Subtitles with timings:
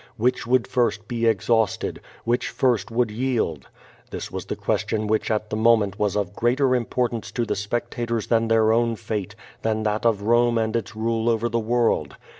[0.17, 2.01] Which would first be exhausted?
[2.23, 3.67] Which first would yield?
[4.09, 8.25] This was the question which at the moment was of greater importance to the spectators
[8.25, 12.15] than their o^^ti fate, than that of Rome and its rule over the world.